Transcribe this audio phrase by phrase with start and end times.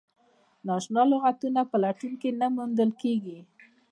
[0.65, 3.39] نا اشنا لغتونه په لټون کې نه موندل کیږي.